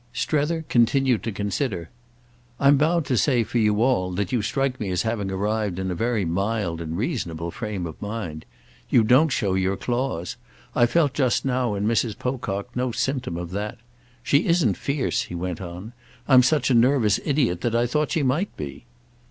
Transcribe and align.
Strether 0.13 0.65
continued 0.67 1.21
to 1.21 1.31
consider. 1.31 1.89
"I'm 2.59 2.75
bound 2.75 3.05
to 3.05 3.15
say 3.15 3.43
for 3.43 3.59
you 3.59 3.83
all 3.83 4.11
that 4.13 4.31
you 4.31 4.41
strike 4.41 4.79
me 4.79 4.89
as 4.89 5.03
having 5.03 5.29
arrived 5.29 5.77
in 5.77 5.91
a 5.91 5.93
very 5.93 6.25
mild 6.25 6.81
and 6.81 6.97
reasonable 6.97 7.51
frame 7.51 7.85
of 7.85 8.01
mind. 8.01 8.43
You 8.89 9.03
don't 9.03 9.29
show 9.31 9.53
your 9.53 9.77
claws. 9.77 10.37
I 10.75 10.87
felt 10.87 11.13
just 11.13 11.45
now 11.45 11.75
in 11.75 11.85
Mrs. 11.85 12.17
Pocock 12.17 12.71
no 12.75 12.91
symptom 12.91 13.37
of 13.37 13.51
that. 13.51 13.77
She 14.23 14.47
isn't 14.47 14.75
fierce," 14.75 15.25
he 15.25 15.35
went 15.35 15.61
on. 15.61 15.93
"I'm 16.27 16.41
such 16.41 16.71
a 16.71 16.73
nervous 16.73 17.19
idiot 17.23 17.61
that 17.61 17.75
I 17.75 17.85
thought 17.85 18.09
she 18.13 18.23
might 18.23 18.57
be." 18.57 18.85